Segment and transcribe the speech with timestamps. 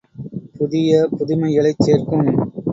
[0.55, 2.27] புதிய புதுமைகளைச் சேர்க்கும்.